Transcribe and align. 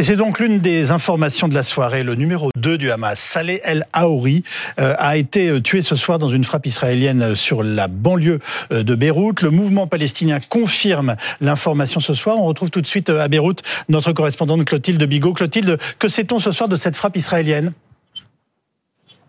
Et 0.00 0.04
c'est 0.04 0.14
donc 0.14 0.38
l'une 0.38 0.60
des 0.60 0.92
informations 0.92 1.48
de 1.48 1.54
la 1.56 1.64
soirée. 1.64 2.04
Le 2.04 2.14
numéro 2.14 2.50
2 2.56 2.78
du 2.78 2.92
Hamas, 2.92 3.18
Saleh 3.18 3.60
El 3.64 3.84
Haouri, 3.92 4.44
euh, 4.78 4.94
a 4.96 5.16
été 5.16 5.48
euh, 5.48 5.60
tué 5.60 5.82
ce 5.82 5.96
soir 5.96 6.20
dans 6.20 6.28
une 6.28 6.44
frappe 6.44 6.66
israélienne 6.66 7.34
sur 7.34 7.64
la 7.64 7.88
banlieue 7.88 8.38
euh, 8.70 8.84
de 8.84 8.94
Beyrouth. 8.94 9.42
Le 9.42 9.50
mouvement 9.50 9.88
palestinien 9.88 10.38
confirme 10.38 11.16
l'information 11.40 11.98
ce 11.98 12.14
soir. 12.14 12.36
On 12.38 12.44
retrouve 12.44 12.70
tout 12.70 12.80
de 12.80 12.86
suite 12.86 13.10
à 13.10 13.26
Beyrouth 13.26 13.62
notre 13.88 14.12
correspondante 14.12 14.64
Clotilde 14.64 15.02
Bigot. 15.02 15.32
Clotilde, 15.32 15.78
que 15.98 16.08
sait-on 16.08 16.38
ce 16.38 16.52
soir 16.52 16.68
de 16.68 16.76
cette 16.76 16.94
frappe 16.94 17.16
israélienne? 17.16 17.72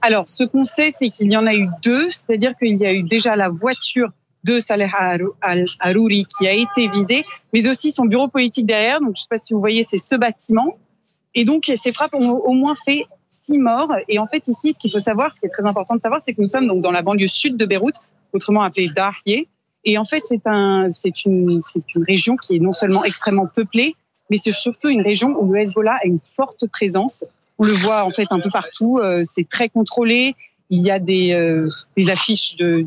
Alors, 0.04 0.30
ce 0.30 0.44
qu'on 0.44 0.66
sait, 0.66 0.94
c'est 0.96 1.10
qu'il 1.10 1.32
y 1.32 1.36
en 1.36 1.48
a 1.48 1.56
eu 1.56 1.66
deux, 1.84 2.12
c'est-à-dire 2.12 2.56
qu'il 2.56 2.78
y 2.78 2.86
a 2.86 2.94
eu 2.94 3.02
déjà 3.02 3.36
la 3.36 3.50
voiture 3.50 4.10
de 4.44 4.60
Saleh 4.60 4.90
Al-Harouri 5.42 6.26
qui 6.26 6.48
a 6.48 6.54
été 6.54 6.88
visé, 6.90 7.24
mais 7.54 7.68
aussi 7.68 7.92
son 7.92 8.06
bureau 8.06 8.28
politique 8.28 8.66
derrière. 8.66 9.00
Donc, 9.00 9.16
je 9.16 9.22
ne 9.22 9.24
sais 9.24 9.28
pas 9.30 9.40
si 9.40 9.54
vous 9.54 9.60
voyez, 9.60 9.84
c'est 9.84 9.98
ce 9.98 10.16
bâtiment. 10.16 10.78
Et 11.36 11.46
donc, 11.46 11.72
ces 11.76 11.92
frappes 11.92 12.14
ont 12.14 12.32
au 12.32 12.54
moins 12.54 12.74
fait 12.76 13.06
six 13.46 13.58
morts. 13.58 13.94
Et 14.08 14.20
en 14.20 14.28
fait, 14.28 14.48
ici, 14.48 14.74
ce 14.74 14.80
qu'il 14.80 14.92
faut 14.92 15.00
savoir, 15.00 15.34
ce 15.34 15.40
qui 15.40 15.46
est 15.46 15.50
très 15.50 15.66
important 15.66 15.96
de 15.96 16.02
savoir, 16.02 16.22
c'est 16.24 16.34
que 16.34 16.42
nous 16.42 16.48
sommes 16.48 16.68
donc 16.68 16.82
dans 16.82 16.92
la 16.92 17.02
banlieue 17.02 17.28
sud 17.28 17.58
de 17.58 17.66
Beyrouth, 17.66 17.96
autrement 18.34 18.64
appelée 18.64 18.90
Dahye. 18.90 19.48
Et 19.86 19.98
en 19.98 20.06
fait, 20.06 20.22
c'est 20.26 20.46
un, 20.46 20.90
c'est 20.90 21.26
une, 21.26 21.62
c'est 21.64 21.96
une 21.96 22.04
région 22.04 22.36
qui 22.36 22.56
est 22.56 22.60
non 22.60 22.74
seulement 22.74 23.04
extrêmement 23.04 23.48
peuplée, 23.48 23.96
mais 24.30 24.38
c'est 24.38 24.54
surtout 24.54 24.90
une 24.90 25.02
région 25.02 25.36
où 25.40 25.52
le 25.52 25.62
Hezbollah 25.62 26.00
a 26.04 26.06
une 26.06 26.20
forte 26.36 26.68
présence. 26.68 27.24
On 27.58 27.66
le 27.66 27.74
voit 27.74 28.04
en 28.04 28.12
fait 28.12 28.28
un 28.30 28.40
peu 28.40 28.50
partout. 28.50 29.00
Euh, 29.00 29.22
c'est 29.24 29.48
très 29.48 29.70
contrôlé. 29.70 30.36
Il 30.70 30.82
y 30.82 30.92
a 30.92 31.00
des, 31.00 31.34
euh, 31.34 31.70
des 31.98 32.10
affiches 32.10 32.56
de, 32.58 32.86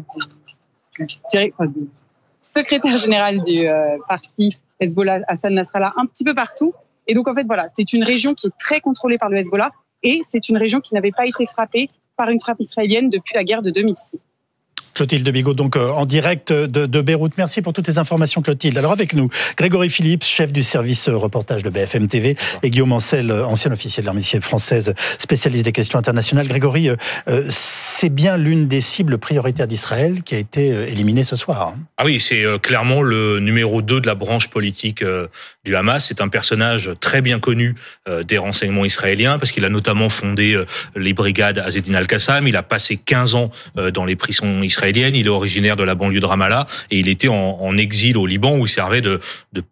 secrétaire 2.42 2.98
général 2.98 3.42
du 3.44 3.66
euh, 3.66 3.98
parti 4.08 4.58
Hezbollah, 4.80 5.20
Hassan 5.28 5.54
Nasrallah, 5.54 5.92
un 5.96 6.06
petit 6.06 6.24
peu 6.24 6.34
partout. 6.34 6.74
Et 7.06 7.14
donc, 7.14 7.28
en 7.28 7.34
fait, 7.34 7.44
voilà, 7.44 7.68
c'est 7.76 7.92
une 7.92 8.04
région 8.04 8.34
qui 8.34 8.48
est 8.48 8.56
très 8.58 8.80
contrôlée 8.80 9.18
par 9.18 9.28
le 9.28 9.38
Hezbollah 9.38 9.70
et 10.02 10.20
c'est 10.28 10.48
une 10.48 10.56
région 10.56 10.80
qui 10.80 10.94
n'avait 10.94 11.12
pas 11.12 11.26
été 11.26 11.46
frappée 11.46 11.88
par 12.16 12.28
une 12.30 12.40
frappe 12.40 12.60
israélienne 12.60 13.08
depuis 13.08 13.34
la 13.34 13.44
guerre 13.44 13.62
de 13.62 13.70
2006. 13.70 14.18
Clotilde 14.94 15.28
Bigot, 15.30 15.54
donc 15.54 15.76
euh, 15.76 15.88
en 15.90 16.06
direct 16.06 16.52
de, 16.52 17.00
Beyrouth. 17.00 17.32
Merci 17.38 17.62
pour 17.62 17.72
toutes 17.72 17.86
ces 17.86 17.98
informations, 17.98 18.42
Clotilde. 18.42 18.76
Alors 18.76 18.92
avec 18.92 19.14
nous, 19.14 19.30
Grégory 19.56 19.88
Philippe, 19.88 20.24
chef 20.24 20.52
du 20.52 20.62
service 20.62 21.08
euh, 21.08 21.16
reportage 21.16 21.62
de 21.62 21.70
BFM 21.70 22.08
TV, 22.08 22.36
et 22.62 22.70
Guillaume 22.70 22.92
Ancel, 22.92 23.30
euh, 23.30 23.46
ancien 23.46 23.72
officier 23.72 24.02
de 24.02 24.06
l'armée 24.06 24.22
française, 24.22 24.94
spécialiste 25.18 25.64
des 25.64 25.72
questions 25.72 25.98
internationales. 25.98 26.46
Grégory, 26.46 26.88
c'est 27.48 28.08
bien 28.08 28.36
l'une 28.36 28.68
des 28.68 28.80
cibles 28.80 29.18
prioritaires 29.18 29.66
d'Israël 29.66 30.22
qui 30.22 30.34
a 30.34 30.38
été 30.38 30.68
éliminée 30.88 31.24
ce 31.24 31.36
soir. 31.36 31.74
Ah 31.96 32.04
oui, 32.04 32.20
c'est 32.20 32.44
clairement 32.62 33.02
le 33.02 33.40
numéro 33.40 33.82
2 33.82 34.00
de 34.00 34.06
la 34.06 34.14
branche 34.14 34.48
politique 34.48 35.04
du 35.64 35.76
Hamas. 35.76 36.06
C'est 36.06 36.20
un 36.20 36.28
personnage 36.28 36.92
très 37.00 37.20
bien 37.20 37.40
connu 37.40 37.74
des 38.24 38.38
renseignements 38.38 38.84
israéliens 38.84 39.38
parce 39.38 39.52
qu'il 39.52 39.64
a 39.64 39.68
notamment 39.68 40.08
fondé 40.08 40.62
les 40.96 41.12
brigades 41.12 41.58
Azedin 41.58 41.94
al-Qassam. 41.94 42.46
Il 42.46 42.56
a 42.56 42.62
passé 42.62 42.96
15 42.96 43.34
ans 43.34 43.50
dans 43.92 44.04
les 44.04 44.16
prisons 44.16 44.62
israéliennes 44.62 44.81
il 44.88 45.26
est 45.26 45.28
originaire 45.28 45.76
de 45.76 45.82
la 45.82 45.94
banlieue 45.94 46.20
de 46.20 46.26
Ramallah 46.26 46.66
et 46.90 46.98
il 46.98 47.08
était 47.08 47.28
en, 47.28 47.76
exil 47.76 48.18
au 48.18 48.26
Liban 48.26 48.56
où 48.58 48.66
il 48.66 48.68
servait 48.68 49.00
de, 49.00 49.20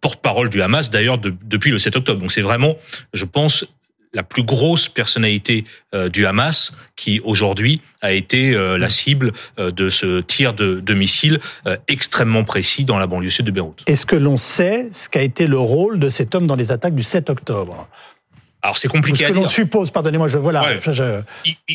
porte-parole 0.01 0.49
du 0.49 0.61
Hamas, 0.61 0.89
d'ailleurs 0.89 1.17
depuis 1.19 1.71
le 1.71 1.77
7 1.77 1.95
octobre. 1.97 2.19
Donc 2.19 2.31
c'est 2.31 2.41
vraiment, 2.41 2.77
je 3.13 3.25
pense, 3.25 3.65
la 4.13 4.23
plus 4.23 4.43
grosse 4.43 4.89
personnalité 4.89 5.63
euh, 5.93 6.09
du 6.09 6.25
Hamas 6.25 6.73
qui 6.95 7.21
aujourd'hui 7.23 7.81
a 8.01 8.11
été 8.11 8.53
euh, 8.53 8.77
la 8.77 8.89
cible 8.89 9.31
euh, 9.57 9.71
de 9.71 9.87
ce 9.89 10.19
tir 10.19 10.53
de, 10.53 10.81
de 10.81 10.93
missiles 10.93 11.39
extrêmement 11.87 12.43
précis 12.43 12.83
dans 12.83 12.97
la 12.97 13.07
banlieue 13.07 13.29
sud 13.29 13.45
de 13.45 13.51
Beyrouth. 13.51 13.83
Est-ce 13.87 14.05
que 14.05 14.15
l'on 14.15 14.37
sait 14.37 14.89
ce 14.91 15.07
qu'a 15.07 15.21
été 15.21 15.47
le 15.47 15.59
rôle 15.59 15.99
de 15.99 16.09
cet 16.09 16.35
homme 16.35 16.47
dans 16.47 16.55
les 16.55 16.71
attaques 16.71 16.95
du 16.95 17.03
7 17.03 17.29
octobre? 17.29 17.87
Alors 18.61 18.77
c'est 18.77 18.87
compliqué 18.87 19.25
ce 19.25 19.31
que 19.31 19.33
l'on 19.33 19.47
suppose, 19.47 19.91
pardonnez-moi, 19.91 20.27
je 20.27 20.37
voilà. 20.37 20.65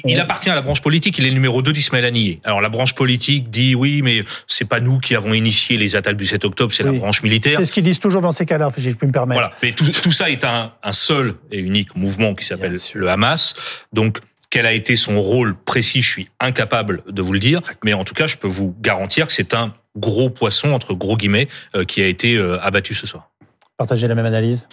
Il, 0.04 0.20
appartient 0.20 0.50
à 0.50 0.54
la 0.54 0.62
branche 0.62 0.82
politique, 0.82 1.18
il 1.18 1.24
est 1.24 1.28
le 1.28 1.34
numéro 1.34 1.62
2 1.62 1.72
d'Ismaël 1.72 2.04
Haniyeh. 2.04 2.40
Alors 2.44 2.60
la 2.60 2.68
branche 2.68 2.94
politique 2.94 3.50
dit 3.50 3.74
oui, 3.74 4.02
mais 4.02 4.24
c'est 4.46 4.68
pas 4.68 4.80
nous 4.80 4.98
qui 5.00 5.14
avons 5.14 5.34
initié 5.34 5.76
les 5.76 5.96
attaques 5.96 6.16
du 6.16 6.26
7 6.26 6.44
octobre, 6.44 6.72
c'est 6.72 6.84
la 6.84 6.92
branche 6.92 7.22
militaire. 7.22 7.58
C'est 7.58 7.64
ce 7.64 7.72
qu'ils 7.72 7.84
disent 7.84 7.98
toujours 7.98 8.22
dans 8.22 8.32
ces 8.32 8.46
cas-là, 8.46 8.68
si 8.76 8.90
je 8.90 8.96
peux 8.96 9.06
me 9.06 9.12
permettre. 9.12 9.40
Voilà, 9.40 9.54
mais 9.62 9.72
tout, 9.72 9.90
tout 9.90 10.12
ça 10.12 10.30
est 10.30 10.44
un, 10.44 10.72
un, 10.82 10.92
seul 10.92 11.34
et 11.50 11.58
unique 11.58 11.94
mouvement 11.96 12.34
qui 12.34 12.44
s'appelle 12.44 12.76
le 12.94 13.08
Hamas. 13.08 13.54
Donc 13.92 14.20
quel 14.50 14.66
a 14.66 14.72
été 14.72 14.96
son 14.96 15.20
rôle 15.20 15.56
précis, 15.56 16.02
je 16.02 16.10
suis 16.10 16.28
incapable 16.40 17.02
de 17.08 17.22
vous 17.22 17.32
le 17.32 17.38
dire, 17.38 17.60
mais 17.84 17.94
en 17.94 18.04
tout 18.04 18.14
cas, 18.14 18.26
je 18.26 18.36
peux 18.36 18.48
vous 18.48 18.74
garantir 18.80 19.26
que 19.26 19.32
c'est 19.32 19.54
un 19.54 19.74
gros 19.96 20.30
poisson 20.30 20.70
entre 20.72 20.94
gros 20.94 21.16
guillemets 21.16 21.48
euh, 21.74 21.84
qui 21.84 22.02
a 22.02 22.06
été 22.06 22.36
euh, 22.36 22.60
abattu 22.60 22.94
ce 22.94 23.06
soir. 23.06 23.30
Partagez 23.76 24.08
la 24.08 24.14
même 24.14 24.26
analyse. 24.26 24.66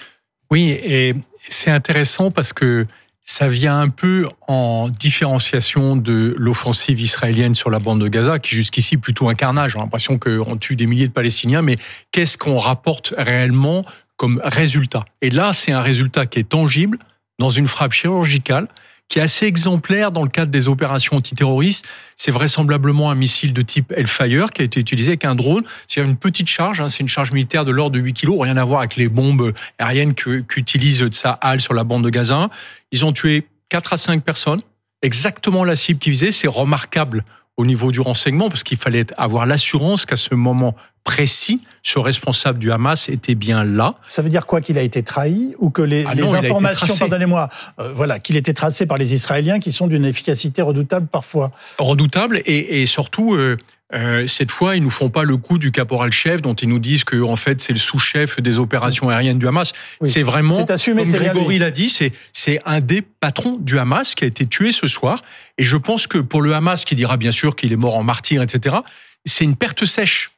Oui, 0.52 0.70
et 0.70 1.16
c'est 1.50 1.72
intéressant 1.72 2.32
parce 2.32 2.54
que 2.54 2.86
ça 3.26 3.48
vient 3.48 3.80
un 3.80 3.90
peu 3.90 4.28
en 4.48 4.90
différenciation 4.90 5.96
de 5.96 6.36
l'offensive 6.38 7.00
israélienne 7.00 7.56
sur 7.56 7.70
la 7.70 7.80
bande 7.80 8.02
de 8.02 8.08
Gaza, 8.08 8.40
qui 8.40 8.56
jusqu'ici 8.56 8.98
plutôt 8.98 9.30
un 9.30 9.36
carnage. 9.36 9.76
A 9.76 9.80
l'impression 9.80 10.20
qu'on 10.20 10.58
tue 10.58 10.76
des 10.76 10.88
milliers 10.88 11.08
de 11.08 11.14
Palestiniens, 11.14 11.62
mais 11.62 11.78
qu'est-ce 12.12 12.38
qu'on 12.38 12.58
rapporte 12.58 13.14
réellement 13.18 13.86
comme 14.18 14.42
résultat? 14.44 15.06
Et 15.22 15.30
là, 15.30 15.54
c'est 15.54 15.72
un 15.72 15.82
résultat 15.82 16.26
qui 16.26 16.40
est 16.40 16.50
tangible 16.50 17.00
dans 17.40 17.50
une 17.50 17.68
frappe 17.68 17.94
chirurgicale 17.94 18.68
qui 19.10 19.20
est 19.20 19.22
assez 19.22 19.46
exemplaire 19.46 20.12
dans 20.12 20.24
le 20.24 20.30
cadre 20.30 20.52
des 20.52 20.68
opérations 20.68 21.18
antiterroristes. 21.18 21.86
C'est 22.16 22.32
vraisemblablement 22.32 23.12
un 23.12 23.16
missile 23.16 23.54
de 23.54 23.62
type 23.62 23.94
Hellfire 23.96 24.50
qui 24.50 24.62
a 24.62 24.66
été 24.66 24.80
utilisé 24.80 25.10
avec 25.10 25.26
un 25.26 25.36
drone. 25.36 25.64
C'est 25.88 26.02
une 26.02 26.18
petite 26.18 26.48
charge, 26.48 26.82
hein, 26.82 26.88
c'est 26.88 27.02
une 27.02 27.10
charge 27.10 27.32
militaire 27.32 27.66
de 27.66 27.72
l'ordre 27.72 27.96
de 27.96 28.00
8 28.00 28.14
kg, 28.14 28.42
rien 28.42 28.58
à 28.58 28.64
voir 28.64 28.80
avec 28.80 28.96
les 28.96 29.10
bombes 29.10 29.54
aériennes 29.78 30.14
qu'utilise 30.14 31.06
Tsahal 31.08 31.62
sur 31.62 31.74
la 31.74 31.84
bande 31.84 32.04
de 32.04 32.10
Gaza. 32.10 32.50
Ils 32.92 33.06
ont 33.06 33.14
tué 33.14 33.48
4 33.70 33.94
à 33.94 33.98
5 33.98 34.24
personnes, 34.24 34.62
exactement 35.02 35.64
la 35.64 35.76
cible 35.76 36.00
qu'ils 36.00 36.14
visaient. 36.14 36.32
C'est 36.32 36.48
remarquable 36.48 37.24
au 37.58 37.66
niveau 37.66 37.92
du 37.92 38.00
renseignement 38.00 38.50
parce 38.50 38.64
qu'il 38.64 38.78
fallait 38.78 39.06
avoir 39.18 39.46
l'assurance 39.46 40.06
qu'à 40.06 40.16
ce 40.16 40.34
moment 40.34 40.76
précis, 41.04 41.62
ce 41.82 42.00
responsable 42.00 42.60
du 42.60 42.72
Hamas 42.72 43.10
était 43.10 43.36
bien 43.36 43.64
là. 43.64 43.96
Ça 44.08 44.22
veut 44.22 44.30
dire 44.30 44.46
quoi 44.46 44.62
qu'il 44.62 44.78
a 44.78 44.82
été 44.82 45.04
trahi 45.04 45.54
ou 45.60 45.70
que 45.70 45.82
les, 45.82 46.06
ah 46.06 46.12
informations, 46.12 46.98
pardonnez-moi, 46.98 47.50
euh, 47.80 47.92
voilà, 47.94 48.20
qu'il 48.20 48.38
était 48.38 48.54
tracé 48.54 48.86
par 48.86 48.98
les 48.98 49.14
Israéliens 49.14 49.60
qui 49.60 49.72
sont 49.72 49.88
d'une 49.88 50.06
efficacité 50.06 50.62
redoutable 50.62 51.08
parfois. 51.08 51.52
Redoutable 51.78 52.42
et, 52.46 52.86
surtout. 52.86 53.36
Euh, 53.36 53.58
euh, 53.94 54.26
cette 54.26 54.50
fois, 54.50 54.76
ils 54.76 54.82
nous 54.82 54.90
font 54.90 55.12
pas 55.12 55.24
le 55.24 55.38
coup 55.38 55.60
du 55.60 55.72
caporal-chef 55.72 56.42
dont 56.42 56.56
ils 56.56 56.68
nous 56.68 56.80
disent 56.80 57.04
que 57.04 57.22
en 57.22 57.36
fait 57.36 57.62
c'est 57.62 57.74
le 57.74 57.80
sous-chef 57.80 58.42
des 58.42 58.58
opérations 58.58 59.10
aériennes 59.10 59.38
du 59.38 59.48
Hamas. 59.48 59.74
C'est 60.04 60.24
vraiment, 60.24 60.56
c'est 60.56 60.72
assumé, 60.72 61.04
comme 61.04 61.12
Grégory 61.12 61.60
l'a 61.60 61.70
dit, 61.70 61.92
c'est 61.92 62.12
c'est 62.32 62.60
un 62.66 62.82
des 62.82 63.04
patrons 63.04 63.58
du 63.60 63.78
Hamas 63.78 64.16
qui 64.16 64.24
a 64.24 64.28
été 64.28 64.48
tué 64.48 64.72
ce 64.72 64.88
soir. 64.88 65.22
Et 65.60 65.64
je 65.64 65.78
pense 65.78 66.08
que 66.08 66.18
pour 66.18 66.42
le 66.42 66.56
Hamas, 66.56 66.86
qui 66.86 66.96
dira 66.96 67.18
bien 67.18 67.30
sûr 67.30 67.56
qu'il 67.56 67.72
est 67.72 67.78
mort 67.78 67.96
en 67.96 68.04
martyr, 68.04 68.42
etc., 68.42 68.78
c'est 69.26 69.44
une 69.44 69.56
perte 69.56 69.86
sèche 69.86 70.33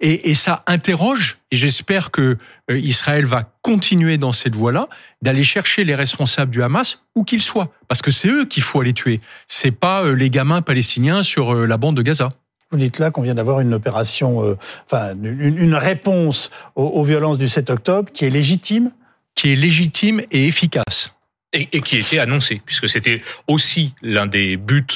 et, 0.00 0.30
et 0.30 0.34
ça 0.34 0.62
interroge, 0.66 1.38
et 1.50 1.56
j'espère 1.56 2.10
que 2.10 2.38
euh, 2.70 2.78
Israël 2.78 3.26
va 3.26 3.52
continuer 3.62 4.18
dans 4.18 4.32
cette 4.32 4.54
voie-là, 4.54 4.88
d'aller 5.22 5.44
chercher 5.44 5.84
les 5.84 5.94
responsables 5.94 6.50
du 6.50 6.62
Hamas, 6.62 7.04
où 7.14 7.24
qu'ils 7.24 7.42
soient. 7.42 7.70
Parce 7.88 8.02
que 8.02 8.10
c'est 8.10 8.28
eux 8.28 8.44
qu'il 8.44 8.62
faut 8.62 8.80
aller 8.80 8.92
tuer. 8.92 9.20
C'est 9.46 9.70
pas 9.70 10.02
euh, 10.02 10.14
les 10.14 10.30
gamins 10.30 10.62
palestiniens 10.62 11.22
sur 11.22 11.54
euh, 11.54 11.66
la 11.66 11.76
bande 11.76 11.96
de 11.96 12.02
Gaza. 12.02 12.30
Vous 12.70 12.78
dites 12.78 12.98
là 12.98 13.10
qu'on 13.10 13.22
vient 13.22 13.34
d'avoir 13.34 13.60
une 13.60 13.74
opération, 13.74 14.56
enfin, 14.86 15.16
une, 15.20 15.74
réponse 15.74 16.52
aux, 16.76 16.84
aux 16.84 17.02
violences 17.02 17.36
du 17.36 17.48
7 17.48 17.68
octobre 17.68 18.12
qui 18.12 18.24
est 18.26 18.30
légitime 18.30 18.92
Qui 19.34 19.52
est 19.52 19.56
légitime 19.56 20.22
et 20.30 20.46
efficace. 20.46 21.12
Et, 21.52 21.66
qui 21.66 21.96
était 21.96 22.20
annoncé, 22.20 22.62
puisque 22.64 22.88
c'était 22.88 23.22
aussi 23.48 23.92
l'un 24.02 24.26
des 24.26 24.56
buts 24.56 24.86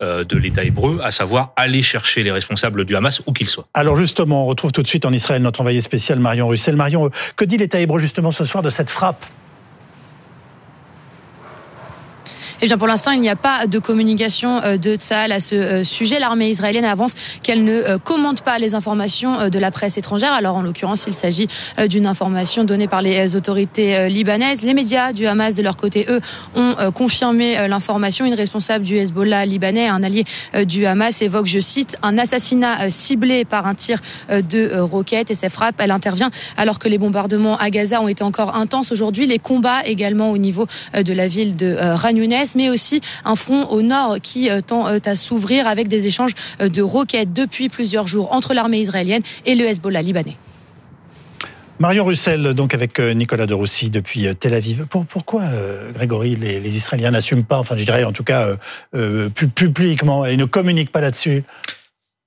euh, 0.00 0.22
de 0.22 0.36
l'État 0.36 0.62
hébreu, 0.62 1.00
à 1.02 1.10
savoir 1.10 1.52
aller 1.56 1.82
chercher 1.82 2.22
les 2.22 2.30
responsables 2.30 2.84
du 2.84 2.94
Hamas 2.94 3.20
où 3.26 3.32
qu'ils 3.32 3.48
soient. 3.48 3.66
Alors 3.74 3.96
justement, 3.96 4.44
on 4.44 4.46
retrouve 4.46 4.70
tout 4.70 4.82
de 4.82 4.86
suite 4.86 5.06
en 5.06 5.12
Israël 5.12 5.42
notre 5.42 5.60
envoyé 5.60 5.80
spécial 5.80 6.20
Marion 6.20 6.46
Russel. 6.46 6.76
Marion, 6.76 7.10
que 7.34 7.44
dit 7.44 7.56
l'État 7.56 7.80
hébreu 7.80 7.98
justement 7.98 8.30
ce 8.30 8.44
soir 8.44 8.62
de 8.62 8.70
cette 8.70 8.90
frappe 8.90 9.26
Eh 12.62 12.66
bien, 12.66 12.78
pour 12.78 12.86
l'instant, 12.86 13.10
il 13.10 13.20
n'y 13.20 13.28
a 13.28 13.36
pas 13.36 13.66
de 13.66 13.78
communication 13.78 14.62
euh, 14.62 14.76
de 14.76 14.94
Tsahal 14.94 15.32
à 15.32 15.40
ce 15.40 15.54
euh, 15.54 15.84
sujet. 15.84 16.18
L'armée 16.18 16.50
israélienne 16.50 16.84
avance 16.84 17.14
qu'elle 17.42 17.64
ne 17.64 17.72
euh, 17.72 17.98
commente 17.98 18.42
pas 18.42 18.58
les 18.58 18.74
informations 18.74 19.48
de 19.48 19.58
la 19.58 19.70
presse 19.70 19.98
étrangère. 19.98 20.32
Alors, 20.32 20.56
en 20.56 20.62
l'occurrence, 20.62 21.04
il 21.06 21.14
s'agit 21.14 21.48
d'une 21.88 22.06
information 22.06 22.64
donnée 22.64 22.86
par 22.86 23.02
les 23.02 23.36
autorités 23.36 24.08
libanaises. 24.08 24.62
Les 24.62 24.74
médias 24.74 25.12
du 25.12 25.26
Hamas, 25.26 25.54
de 25.54 25.62
leur 25.62 25.76
côté, 25.76 26.06
eux, 26.08 26.20
ont 26.54 26.74
confirmé 26.92 27.68
l'information. 27.68 28.24
Une 28.24 28.34
responsable 28.34 28.84
du 28.84 28.96
Hezbollah 28.96 29.46
libanais, 29.46 29.88
un 29.88 30.02
allié 30.02 30.24
du 30.64 30.86
Hamas, 30.86 31.22
évoque, 31.22 31.46
je 31.46 31.60
cite, 31.60 31.96
un 32.02 32.18
assassinat 32.18 32.90
ciblé 32.90 33.44
par 33.44 33.66
un 33.66 33.74
tir 33.74 34.00
de 34.30 34.78
roquettes. 34.78 35.30
Et 35.30 35.34
ces 35.34 35.48
frappes, 35.48 35.76
elle 35.78 35.90
intervient 35.90 36.30
alors 36.56 36.78
que 36.78 36.88
les 36.88 36.98
bombardements 36.98 37.56
à 37.56 37.70
Gaza 37.70 38.00
ont 38.00 38.08
été 38.08 38.24
encore 38.24 38.54
intenses 38.54 38.92
aujourd'hui. 38.92 39.26
Les 39.26 39.38
combats 39.38 39.84
également 39.84 40.30
au 40.30 40.38
niveau 40.38 40.66
de 40.94 41.12
la 41.12 41.28
ville 41.28 41.56
de 41.56 41.76
Ranounes 41.78 42.43
mais 42.54 42.68
aussi 42.68 43.00
un 43.24 43.36
front 43.36 43.66
au 43.68 43.82
nord 43.82 44.16
qui 44.22 44.50
euh, 44.50 44.60
tend 44.60 44.86
euh, 44.86 44.98
à 45.04 45.16
s'ouvrir 45.16 45.66
avec 45.66 45.88
des 45.88 46.06
échanges 46.06 46.32
euh, 46.60 46.68
de 46.68 46.82
roquettes 46.82 47.32
depuis 47.32 47.68
plusieurs 47.68 48.06
jours 48.06 48.32
entre 48.32 48.54
l'armée 48.54 48.80
israélienne 48.80 49.22
et 49.46 49.54
le 49.54 49.64
Hezbollah 49.64 50.02
libanais. 50.02 50.36
Marion 51.80 52.04
Russell, 52.04 52.54
donc 52.54 52.72
avec 52.72 53.00
Nicolas 53.00 53.46
de 53.46 53.54
Roussy 53.54 53.90
depuis 53.90 54.28
Tel 54.38 54.54
Aviv. 54.54 54.86
pourquoi, 54.86 55.42
euh, 55.42 55.90
Grégory, 55.92 56.36
les, 56.36 56.76
Israéliens 56.76 57.10
n'assument 57.10 57.44
pas, 57.44 57.58
enfin 57.58 57.76
je 57.76 57.84
dirais 57.84 58.04
en 58.04 58.12
tout 58.12 58.22
cas 58.22 58.56
publiquement, 59.56 60.24
et 60.24 60.36
ne 60.36 60.44
communiquent 60.44 60.92
pas 60.92 61.00
là-dessus? 61.00 61.42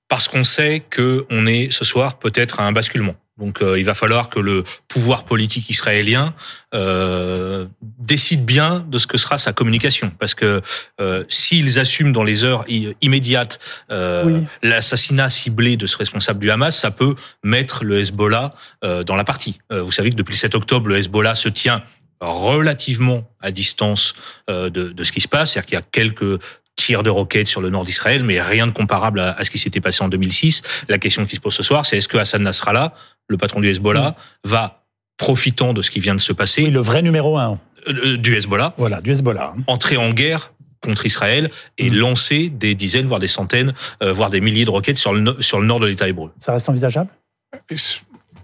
Parce 0.08 0.28
qu'on 0.28 0.44
sait 0.44 0.82
qu'on 0.94 1.46
est 1.46 1.72
ce 1.72 1.84
soir 1.84 2.18
peut-être 2.18 2.60
à 2.60 2.64
un 2.64 2.72
basculement. 2.72 3.14
Donc 3.38 3.62
euh, 3.62 3.78
il 3.78 3.84
va 3.84 3.94
falloir 3.94 4.28
que 4.28 4.40
le 4.40 4.64
pouvoir 4.88 5.24
politique 5.24 5.70
israélien 5.70 6.34
euh, 6.74 7.66
décide 7.80 8.44
bien 8.44 8.84
de 8.88 8.98
ce 8.98 9.06
que 9.06 9.16
sera 9.16 9.38
sa 9.38 9.52
communication, 9.52 10.12
parce 10.18 10.34
que 10.34 10.60
euh, 11.00 11.24
s'ils 11.28 11.78
assument 11.78 12.12
dans 12.12 12.24
les 12.24 12.44
heures 12.44 12.64
immédiates 13.00 13.58
euh, 13.90 14.40
l'assassinat 14.62 15.28
ciblé 15.28 15.76
de 15.76 15.86
ce 15.86 15.96
responsable 15.96 16.40
du 16.40 16.50
Hamas, 16.50 16.76
ça 16.76 16.90
peut 16.90 17.14
mettre 17.42 17.84
le 17.84 18.00
Hezbollah 18.00 18.52
euh, 18.84 19.04
dans 19.04 19.16
la 19.16 19.24
partie. 19.24 19.58
vous 19.70 19.92
savez 19.92 20.10
que 20.10 20.16
depuis 20.16 20.32
le 20.32 20.38
7 20.38 20.54
octobre, 20.54 20.88
le 20.88 20.96
Hezbollah 20.98 21.34
se 21.34 21.48
tient 21.48 21.82
relativement 22.20 23.30
à 23.40 23.52
distance 23.52 24.14
de, 24.48 24.68
de, 24.68 25.04
ce 25.04 25.12
qui 25.12 25.20
se 25.20 25.28
passe, 25.28 25.52
c'est-à-dire 25.52 25.66
qu'il 25.66 25.74
y 25.74 25.78
a 25.78 25.82
quelques 25.82 26.40
tirs 26.78 27.02
de 27.02 27.10
roquettes 27.10 27.48
sur 27.48 27.60
le 27.60 27.70
nord 27.70 27.84
d'Israël, 27.84 28.22
mais 28.22 28.40
rien 28.40 28.66
de 28.66 28.72
comparable 28.72 29.20
à, 29.20 29.42
ce 29.44 29.50
qui 29.50 29.58
s'était 29.58 29.80
passé 29.80 30.02
en 30.02 30.08
2006. 30.08 30.62
La 30.88 30.98
question 30.98 31.26
qui 31.26 31.36
se 31.36 31.40
pose 31.40 31.54
ce 31.54 31.62
soir, 31.62 31.84
c'est 31.84 31.98
est-ce 31.98 32.08
que 32.08 32.16
Hassan 32.16 32.42
Nasrallah, 32.42 32.94
le 33.28 33.36
patron 33.38 33.60
du 33.60 33.68
Hezbollah, 33.68 34.10
mm. 34.10 34.48
va, 34.48 34.84
profitant 35.16 35.72
de 35.72 35.82
ce 35.82 35.90
qui 35.90 36.00
vient 36.00 36.14
de 36.14 36.20
se 36.20 36.32
passer... 36.32 36.62
Oui, 36.64 36.70
le 36.70 36.80
vrai 36.80 37.02
numéro 37.02 37.38
un. 37.38 37.58
Euh, 37.88 37.92
euh, 37.92 38.16
du 38.16 38.36
Hezbollah. 38.36 38.74
Voilà, 38.78 39.00
du 39.00 39.12
Hezbollah. 39.12 39.54
Entrer 39.66 39.96
en 39.96 40.10
guerre 40.10 40.52
contre 40.80 41.06
Israël 41.06 41.50
et 41.76 41.90
mm. 41.90 41.94
lancer 41.94 42.48
des 42.48 42.74
dizaines, 42.74 43.06
voire 43.06 43.20
des 43.20 43.28
centaines, 43.28 43.72
euh, 44.02 44.12
voire 44.12 44.30
des 44.30 44.40
milliers 44.40 44.64
de 44.64 44.70
roquettes 44.70 44.98
sur 44.98 45.12
le, 45.12 45.36
sur 45.40 45.60
le 45.60 45.66
nord 45.66 45.80
de 45.80 45.86
l'État 45.86 46.08
hébreu. 46.08 46.32
Ça 46.38 46.52
reste 46.52 46.68
envisageable? 46.68 47.10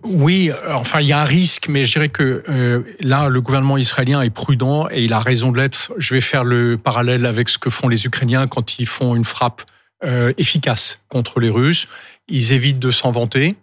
Oui, 0.04 0.50
enfin 0.68 1.00
il 1.00 1.06
y 1.06 1.12
a 1.12 1.20
un 1.20 1.24
risque, 1.24 1.68
mais 1.68 1.86
je 1.86 1.92
dirais 1.92 2.10
que 2.10 2.42
euh, 2.48 2.82
là 3.00 3.28
le 3.28 3.40
gouvernement 3.40 3.78
israélien 3.78 4.20
est 4.20 4.30
prudent 4.30 4.86
et 4.90 5.02
il 5.02 5.14
a 5.14 5.18
raison 5.18 5.50
de 5.50 5.58
l'être. 5.58 5.92
Je 5.96 6.12
vais 6.12 6.20
faire 6.20 6.44
le 6.44 6.76
parallèle 6.76 7.24
avec 7.24 7.48
ce 7.48 7.56
que 7.56 7.70
font 7.70 7.88
les 7.88 8.04
Ukrainiens 8.04 8.46
quand 8.46 8.78
ils 8.78 8.86
font 8.86 9.16
une 9.16 9.24
frappe 9.24 9.62
euh, 10.04 10.34
efficace 10.36 11.02
contre 11.08 11.40
les 11.40 11.48
Russes. 11.48 11.88
Ils 12.28 12.52
évitent 12.52 12.78
de 12.78 12.90
s'en 12.90 13.12
vanter. 13.12 13.56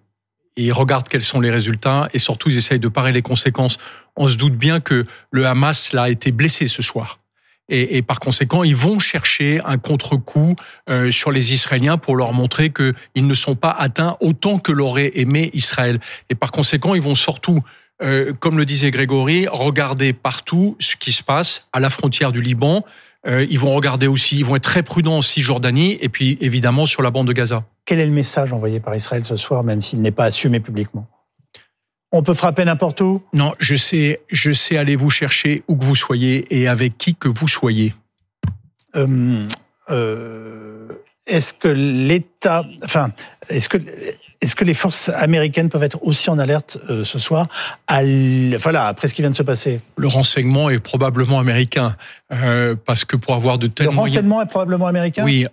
Ils 0.58 0.74
regardent 0.74 1.08
quels 1.08 1.24
sont 1.24 1.40
les 1.40 1.52
résultats 1.52 2.10
et 2.14 2.20
surtout 2.20 2.50
ils 2.50 2.58
essayent 2.58 2.80
de 2.80 2.88
parer 2.88 3.12
les 3.12 3.22
conséquences. 3.22 3.78
On 4.16 4.28
se 4.28 4.36
doute 4.36 4.56
bien 4.56 4.80
que 4.80 5.06
le 5.32 5.46
Hamas 5.46 5.94
l'a 5.94 6.10
été 6.10 6.32
blessé 6.32 6.68
ce 6.68 6.82
soir 6.82 7.22
et, 7.72 7.98
et, 7.98 8.02
par 8.02 8.20
conséquent, 8.20 8.64
ils 8.64 8.76
vont 8.76 9.00
chercher 9.00 9.62
un 9.64 9.78
contre-coup 9.78 10.56
euh, 10.90 11.10
sur 11.10 11.32
les 11.32 11.54
Israéliens 11.54 11.98
pour 11.98 12.18
leur 12.18 12.34
montrer 12.34 12.70
qu'ils 12.70 13.28
ne 13.28 13.34
sont 13.34 13.56
pas 13.56 13.72
atteints 13.72 14.18
autant 14.20 14.60
que 14.60 14.74
l'aurait 14.74 15.12
aimé 15.16 15.50
Israël. 15.54 16.00
Et 16.30 16.36
par 16.36 16.52
conséquent, 16.52 16.94
ils 16.96 17.02
vont 17.02 17.16
surtout 17.16 17.62
euh, 18.04 18.34
comme 18.40 18.58
le 18.58 18.66
disait 18.66 18.92
Grégory, 18.92 19.48
regarder 19.48 20.12
partout 20.12 20.76
ce 20.80 20.96
qui 20.96 21.12
se 21.12 21.24
passe 21.24 21.68
à 21.72 21.80
la 21.80 21.90
frontière 21.90 22.32
du 22.32 22.42
Liban. 22.42 22.84
Euh, 23.28 23.46
ils 23.50 23.60
vont 23.60 23.74
regarder 23.74 24.08
aussi, 24.08 24.40
ils 24.40 24.46
vont 24.46 24.56
être 24.56 24.64
très 24.64 24.84
prudents 24.84 25.18
en 25.18 25.22
Cisjordanie 25.22 25.98
et 26.02 26.10
puis 26.10 26.38
évidemment 26.42 26.86
sur 26.86 27.04
la 27.04 27.12
bande 27.12 27.28
de 27.28 27.34
Gaza. 27.34 27.64
Quel 27.92 28.00
est 28.00 28.06
le 28.06 28.14
message 28.14 28.54
envoyé 28.54 28.80
par 28.80 28.96
Israël 28.96 29.26
ce 29.26 29.36
soir, 29.36 29.66
même 29.66 29.82
s'il 29.82 30.00
n'est 30.00 30.12
pas 30.12 30.24
assumé 30.24 30.62
publiquement? 30.62 31.08
On 32.14 32.24
peut 32.24 32.34
frapper 32.34 32.64
n'importe 32.64 33.02
où? 33.02 33.22
Non, 33.34 33.54
je 33.60 33.76
sais, 33.76 34.22
je 34.30 34.54
sais 34.54 34.78
aller 34.78 34.96
vous 34.96 35.10
chercher 35.10 35.64
où 35.68 35.76
que 35.76 35.84
vous 35.84 35.98
soyez 35.98 36.48
et 36.58 36.70
avec 36.70 36.98
qui 36.98 37.16
que 37.16 37.28
vous 37.28 37.50
soyez. 37.50 37.94
Euh, 38.96 39.46
euh, 39.90 40.88
est-ce 41.32 41.54
que 41.54 41.68
l'État, 41.68 42.66
enfin, 42.84 43.12
est-ce 43.50 43.70
que 43.70 43.78
est-ce 44.42 44.56
que 44.56 44.66
les 44.66 44.74
forces 44.74 45.10
américaines 45.10 45.70
peuvent 45.70 45.84
être 45.84 46.00
aussi 46.02 46.32
en 46.32 46.40
alerte 46.40 46.80
euh, 46.90 47.04
ce 47.04 47.20
soir 47.20 47.48
à 47.88 48.02
voilà, 48.60 48.88
après 48.88 49.08
ce 49.08 49.14
qui 49.14 49.22
vient 49.22 49.30
de 49.30 49.36
se 49.36 49.44
passer? 49.44 49.82
Le 49.98 50.08
renseignement 50.08 50.70
est 50.70 50.80
probablement 50.80 51.40
américain, 51.40 51.96
parce 52.86 53.06
que 53.06 53.16
pour 53.16 53.36
avoir 53.36 53.58
de 53.60 53.68
tels 53.68 53.88
Le 53.88 53.94
renseignement 53.94 54.42
est 54.42 54.48
probablement 54.48 54.88
américain? 54.88 55.24
Oui, 55.24 55.46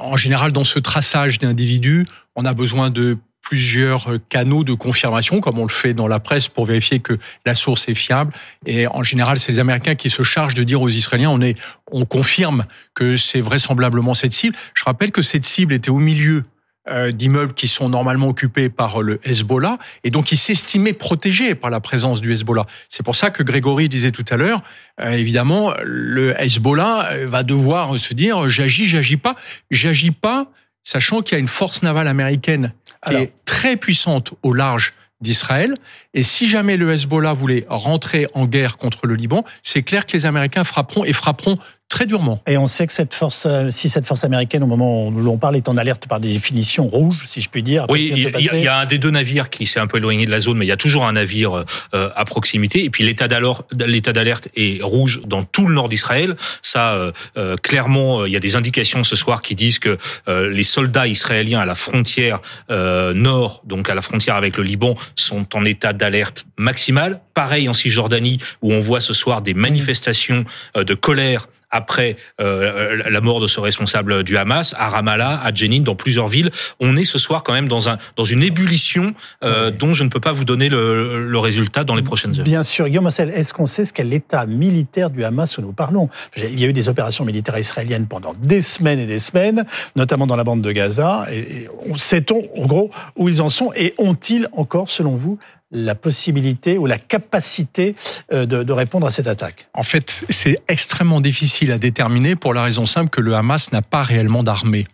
en 0.00 0.16
général, 0.16 0.52
dans 0.52 0.64
ce 0.64 0.78
traçage 0.78 1.38
d'individus, 1.38 2.06
on 2.34 2.44
a 2.46 2.54
besoin 2.54 2.88
de 2.88 3.18
plusieurs 3.50 4.12
canaux 4.28 4.62
de 4.62 4.74
confirmation, 4.74 5.40
comme 5.40 5.58
on 5.58 5.64
le 5.64 5.70
fait 5.70 5.92
dans 5.92 6.06
la 6.06 6.20
presse, 6.20 6.46
pour 6.46 6.66
vérifier 6.66 7.00
que 7.00 7.18
la 7.44 7.54
source 7.54 7.88
est 7.88 7.96
fiable. 7.96 8.32
Et 8.64 8.86
en 8.86 9.02
général, 9.02 9.40
c'est 9.40 9.50
les 9.50 9.58
Américains 9.58 9.96
qui 9.96 10.08
se 10.08 10.22
chargent 10.22 10.54
de 10.54 10.62
dire 10.62 10.80
aux 10.80 10.88
Israéliens, 10.88 11.30
on 11.30 11.40
est, 11.40 11.56
on 11.90 12.04
confirme 12.04 12.64
que 12.94 13.16
c'est 13.16 13.40
vraisemblablement 13.40 14.14
cette 14.14 14.32
cible. 14.32 14.54
Je 14.74 14.84
rappelle 14.84 15.10
que 15.10 15.20
cette 15.20 15.44
cible 15.44 15.72
était 15.74 15.90
au 15.90 15.98
milieu 15.98 16.44
euh, 16.88 17.10
d'immeubles 17.10 17.54
qui 17.54 17.66
sont 17.66 17.88
normalement 17.88 18.28
occupés 18.28 18.68
par 18.68 19.02
le 19.02 19.18
Hezbollah 19.24 19.78
et 20.04 20.10
donc 20.10 20.30
ils 20.30 20.38
s'estimaient 20.38 20.92
protégés 20.92 21.56
par 21.56 21.70
la 21.70 21.80
présence 21.80 22.20
du 22.20 22.32
Hezbollah. 22.32 22.66
C'est 22.88 23.02
pour 23.02 23.16
ça 23.16 23.30
que 23.30 23.42
Grégory 23.42 23.88
disait 23.88 24.12
tout 24.12 24.24
à 24.30 24.36
l'heure, 24.36 24.62
euh, 25.00 25.10
évidemment, 25.10 25.74
le 25.82 26.40
Hezbollah 26.40 27.08
euh, 27.10 27.26
va 27.26 27.42
devoir 27.42 27.96
se 27.96 28.14
dire 28.14 28.48
j'agis, 28.48 28.86
j'agis 28.86 29.16
pas, 29.16 29.34
j'agis 29.72 30.12
pas 30.12 30.52
sachant 30.84 31.22
qu'il 31.22 31.36
y 31.36 31.36
a 31.36 31.40
une 31.40 31.48
force 31.48 31.82
navale 31.82 32.08
américaine 32.08 32.72
qui 33.06 33.14
est 33.14 33.32
très 33.44 33.76
puissante 33.76 34.34
au 34.42 34.52
large 34.52 34.94
d'Israël. 35.20 35.76
Et 36.14 36.22
si 36.22 36.48
jamais 36.48 36.76
le 36.76 36.92
Hezbollah 36.92 37.34
voulait 37.34 37.66
rentrer 37.68 38.26
en 38.34 38.46
guerre 38.46 38.78
contre 38.78 39.06
le 39.06 39.14
Liban, 39.14 39.44
c'est 39.62 39.82
clair 39.82 40.06
que 40.06 40.12
les 40.12 40.26
Américains 40.26 40.64
frapperont 40.64 41.04
et 41.04 41.12
frapperont 41.12 41.58
très 41.90 42.06
durement. 42.06 42.40
Et 42.46 42.56
on 42.56 42.66
sait 42.66 42.86
que 42.86 42.92
cette 42.92 43.12
force, 43.12 43.46
euh, 43.46 43.68
si 43.68 43.88
cette 43.88 44.06
force 44.06 44.24
américaine, 44.24 44.62
au 44.62 44.66
moment 44.66 45.08
où 45.08 45.10
l'on 45.10 45.36
parle, 45.36 45.56
est 45.56 45.68
en 45.68 45.76
alerte 45.76 46.06
par 46.06 46.20
des 46.20 46.32
définitions 46.32 46.86
rouges, 46.88 47.22
si 47.24 47.42
je 47.42 47.50
puis 47.50 47.62
dire. 47.62 47.84
Oui, 47.90 48.12
il 48.14 48.62
y, 48.62 48.68
a 48.68 48.78
un 48.78 48.86
des 48.86 48.96
deux 48.96 49.10
navires 49.10 49.50
qui 49.50 49.66
s'est 49.66 49.80
un 49.80 49.88
peu 49.88 49.98
éloigné 49.98 50.24
de 50.24 50.30
la 50.30 50.38
zone, 50.38 50.56
mais 50.56 50.64
il 50.64 50.68
y 50.68 50.72
a 50.72 50.76
toujours 50.76 51.04
un 51.04 51.12
navire 51.12 51.64
euh, 51.94 52.08
à 52.14 52.24
proximité. 52.24 52.84
Et 52.84 52.90
puis 52.90 53.02
l'état 53.04 53.26
d'alerte 53.28 54.48
est 54.56 54.82
rouge 54.82 55.20
dans 55.26 55.42
tout 55.42 55.66
le 55.66 55.74
nord 55.74 55.88
d'Israël. 55.88 56.36
Ça, 56.62 57.12
euh, 57.36 57.56
clairement, 57.56 58.24
il 58.24 58.32
y 58.32 58.36
a 58.36 58.40
des 58.40 58.54
indications 58.54 59.02
ce 59.02 59.16
soir 59.16 59.42
qui 59.42 59.56
disent 59.56 59.80
que 59.80 59.98
les 60.28 60.62
soldats 60.62 61.08
israéliens 61.08 61.60
à 61.60 61.66
la 61.66 61.74
frontière 61.74 62.40
nord, 62.68 63.62
donc 63.64 63.90
à 63.90 63.94
la 63.94 64.00
frontière 64.00 64.36
avec 64.36 64.56
le 64.56 64.62
Liban, 64.62 64.94
sont 65.16 65.56
en 65.56 65.64
état 65.64 65.92
d'alerte 65.92 66.46
maximale. 66.56 67.20
Pareil 67.34 67.68
en 67.68 67.72
Cisjordanie, 67.72 68.38
où 68.62 68.72
on 68.72 68.80
voit 68.80 69.00
ce 69.00 69.12
soir 69.12 69.42
des 69.42 69.54
manifestations 69.54 70.44
de 70.76 70.94
colère 70.94 71.48
après 71.70 72.16
euh, 72.40 73.02
la 73.08 73.20
mort 73.20 73.40
de 73.40 73.46
ce 73.46 73.60
responsable 73.60 74.24
du 74.24 74.36
Hamas, 74.36 74.74
à 74.78 74.88
Ramallah, 74.88 75.40
à 75.42 75.54
Jenin, 75.54 75.80
dans 75.80 75.94
plusieurs 75.94 76.28
villes. 76.28 76.50
On 76.80 76.96
est 76.96 77.04
ce 77.04 77.18
soir 77.18 77.42
quand 77.42 77.52
même 77.52 77.68
dans, 77.68 77.88
un, 77.88 77.98
dans 78.16 78.24
une 78.24 78.42
ébullition 78.42 79.14
euh, 79.44 79.70
dont 79.70 79.92
je 79.92 80.04
ne 80.04 80.08
peux 80.08 80.20
pas 80.20 80.32
vous 80.32 80.44
donner 80.44 80.68
le, 80.68 81.28
le, 81.28 81.38
résultat 81.38 81.84
dans 81.84 81.94
les 81.94 82.02
prochaines 82.02 82.38
heures. 82.38 82.44
Bien 82.44 82.62
sûr, 82.62 82.88
Guillaume 82.88 83.08
est-ce 83.08 83.54
qu'on 83.54 83.66
sait 83.66 83.84
ce 83.84 83.92
qu'est 83.92 84.04
l'état 84.04 84.46
militaire 84.46 85.10
du 85.10 85.24
Hamas 85.24 85.56
où 85.58 85.62
nous 85.62 85.72
parlons? 85.72 86.08
Il 86.36 86.58
y 86.60 86.64
a 86.64 86.68
eu 86.68 86.72
des 86.72 86.88
opérations 86.88 87.24
militaires 87.24 87.58
israéliennes 87.58 88.06
pendant 88.06 88.34
des 88.34 88.62
semaines 88.62 88.98
et 88.98 89.06
des 89.06 89.18
semaines, 89.18 89.64
notamment 89.96 90.26
dans 90.26 90.36
la 90.36 90.44
bande 90.44 90.62
de 90.62 90.72
Gaza. 90.72 91.26
Et, 91.32 91.38
et 91.38 91.68
sait-on, 91.96 92.48
en 92.56 92.66
gros, 92.66 92.90
où 93.16 93.28
ils 93.28 93.42
en 93.42 93.48
sont 93.48 93.72
Et 93.74 93.94
ont-ils 93.98 94.48
encore, 94.52 94.88
selon 94.88 95.16
vous, 95.16 95.38
la 95.70 95.94
possibilité 95.94 96.78
ou 96.78 96.86
la 96.86 96.98
capacité 96.98 97.94
euh, 98.32 98.46
de, 98.46 98.62
de 98.62 98.72
répondre 98.72 99.06
à 99.06 99.10
cette 99.10 99.26
attaque. 99.26 99.68
En 99.74 99.82
fait, 99.82 100.24
c'est 100.28 100.56
extrêmement 100.68 101.20
difficile 101.20 101.72
à 101.72 101.78
déterminer 101.78 102.36
pour 102.36 102.54
la 102.54 102.62
raison 102.62 102.86
simple 102.86 103.10
que 103.10 103.20
le 103.20 103.34
Hamas 103.34 103.72
n'a 103.72 103.82
pas 103.82 104.02
réellement 104.02 104.42
d'armée 104.42 104.86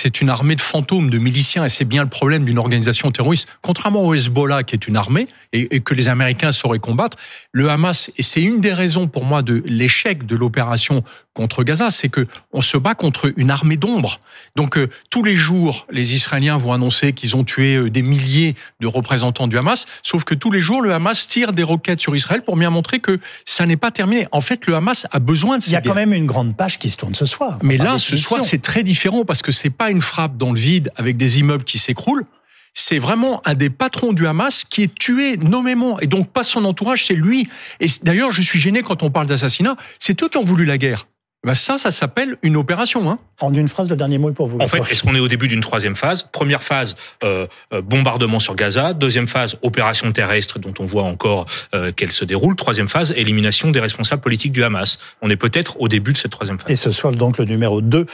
c'est 0.00 0.20
une 0.20 0.30
armée 0.30 0.54
de 0.54 0.60
fantômes, 0.60 1.10
de 1.10 1.18
miliciens, 1.18 1.64
et 1.64 1.68
c'est 1.68 1.84
bien 1.84 2.04
le 2.04 2.08
problème 2.08 2.44
d'une 2.44 2.58
organisation 2.58 3.10
terroriste. 3.10 3.48
Contrairement 3.62 4.04
au 4.04 4.14
Hezbollah, 4.14 4.62
qui 4.62 4.76
est 4.76 4.86
une 4.86 4.96
armée, 4.96 5.26
et, 5.52 5.80
que 5.80 5.92
les 5.92 6.08
Américains 6.08 6.52
sauraient 6.52 6.78
combattre, 6.78 7.16
le 7.50 7.68
Hamas, 7.68 8.12
et 8.16 8.22
c'est 8.22 8.40
une 8.40 8.60
des 8.60 8.72
raisons 8.72 9.08
pour 9.08 9.24
moi 9.24 9.42
de 9.42 9.60
l'échec 9.66 10.24
de 10.24 10.36
l'opération 10.36 11.02
contre 11.34 11.62
Gaza, 11.62 11.90
c'est 11.90 12.08
que 12.08 12.26
on 12.52 12.60
se 12.60 12.76
bat 12.76 12.94
contre 12.94 13.32
une 13.36 13.50
armée 13.50 13.76
d'ombre. 13.76 14.18
Donc 14.56 14.76
euh, 14.76 14.88
tous 15.08 15.22
les 15.22 15.36
jours, 15.36 15.86
les 15.90 16.14
Israéliens 16.14 16.56
vont 16.56 16.72
annoncer 16.72 17.12
qu'ils 17.12 17.36
ont 17.36 17.44
tué 17.44 17.76
euh, 17.76 17.90
des 17.90 18.02
milliers 18.02 18.56
de 18.80 18.88
représentants 18.88 19.46
du 19.46 19.56
Hamas, 19.56 19.86
sauf 20.02 20.24
que 20.24 20.34
tous 20.34 20.50
les 20.50 20.60
jours, 20.60 20.82
le 20.82 20.92
Hamas 20.92 21.28
tire 21.28 21.52
des 21.52 21.62
roquettes 21.62 22.00
sur 22.00 22.16
Israël 22.16 22.42
pour 22.42 22.56
bien 22.56 22.70
montrer 22.70 22.98
que 22.98 23.20
ça 23.44 23.66
n'est 23.66 23.76
pas 23.76 23.92
terminé. 23.92 24.26
En 24.32 24.40
fait, 24.40 24.66
le 24.66 24.74
Hamas 24.74 25.06
a 25.12 25.20
besoin 25.20 25.58
de... 25.58 25.64
Il 25.64 25.72
y 25.72 25.76
a 25.76 25.80
quand 25.80 25.94
même 25.94 26.12
une 26.12 26.26
grande 26.26 26.56
page 26.56 26.78
qui 26.80 26.90
se 26.90 26.96
tourne 26.96 27.14
ce 27.14 27.24
soir. 27.24 27.60
Mais 27.62 27.76
là, 27.76 27.98
ce 27.98 28.16
soir, 28.16 28.44
c'est 28.44 28.62
très 28.62 28.82
différent 28.82 29.24
parce 29.24 29.42
que 29.42 29.52
c'est 29.52 29.70
pas 29.70 29.87
une 29.90 30.00
frappe 30.00 30.36
dans 30.36 30.52
le 30.52 30.58
vide 30.58 30.90
avec 30.96 31.16
des 31.16 31.40
immeubles 31.40 31.64
qui 31.64 31.78
s'écroulent. 31.78 32.24
C'est 32.74 32.98
vraiment 32.98 33.42
un 33.44 33.54
des 33.54 33.70
patrons 33.70 34.12
du 34.12 34.26
Hamas 34.26 34.64
qui 34.64 34.84
est 34.84 34.94
tué 34.94 35.36
nommément. 35.36 35.98
Et 36.00 36.06
donc, 36.06 36.30
pas 36.30 36.44
son 36.44 36.64
entourage, 36.64 37.06
c'est 37.06 37.14
lui. 37.14 37.48
Et 37.80 37.86
d'ailleurs, 38.02 38.30
je 38.30 38.42
suis 38.42 38.58
gêné 38.58 38.82
quand 38.82 39.02
on 39.02 39.10
parle 39.10 39.26
d'assassinat. 39.26 39.76
C'est 39.98 40.22
eux 40.22 40.28
qui 40.28 40.38
ont 40.38 40.44
voulu 40.44 40.64
la 40.64 40.78
guerre. 40.78 41.06
Ben 41.48 41.54
ça, 41.54 41.78
ça 41.78 41.92
s'appelle 41.92 42.36
une 42.42 42.56
opération. 42.56 43.10
Hein. 43.10 43.18
En 43.40 43.54
une 43.54 43.68
phrase, 43.68 43.88
le 43.88 43.96
dernier 43.96 44.18
mot 44.18 44.28
est 44.28 44.34
pour 44.34 44.48
vous. 44.48 44.58
En 44.60 44.68
fait, 44.68 44.82
est-ce 44.90 45.02
qu'on 45.02 45.14
est 45.14 45.18
au 45.18 45.28
début 45.28 45.48
d'une 45.48 45.60
troisième 45.60 45.96
phase? 45.96 46.24
Première 46.30 46.62
phase, 46.62 46.94
euh, 47.24 47.46
euh, 47.72 47.80
bombardement 47.80 48.38
sur 48.38 48.54
Gaza. 48.54 48.92
Deuxième 48.92 49.26
phase, 49.26 49.56
opération 49.62 50.12
terrestre 50.12 50.58
dont 50.58 50.74
on 50.78 50.84
voit 50.84 51.04
encore 51.04 51.46
euh, 51.74 51.90
qu'elle 51.90 52.12
se 52.12 52.26
déroule. 52.26 52.54
Troisième 52.54 52.88
phase, 52.88 53.14
élimination 53.16 53.70
des 53.70 53.80
responsables 53.80 54.20
politiques 54.20 54.52
du 54.52 54.62
Hamas. 54.62 54.98
On 55.22 55.30
est 55.30 55.36
peut-être 55.36 55.80
au 55.80 55.88
début 55.88 56.12
de 56.12 56.18
cette 56.18 56.32
troisième 56.32 56.58
phase. 56.58 56.70
Et 56.70 56.76
ce 56.76 56.90
soir, 56.90 57.14
donc, 57.14 57.38
le 57.38 57.46
numéro 57.46 57.80
2 57.80 58.04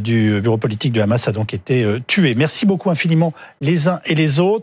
du 0.00 0.40
bureau 0.40 0.56
politique 0.56 0.92
du 0.92 1.00
Hamas 1.00 1.28
a 1.28 1.32
donc 1.32 1.54
été 1.54 1.86
tué. 2.08 2.34
Merci 2.34 2.66
beaucoup 2.66 2.90
infiniment 2.90 3.32
les 3.60 3.86
uns 3.86 4.00
et 4.06 4.16
les 4.16 4.40
autres. 4.40 4.60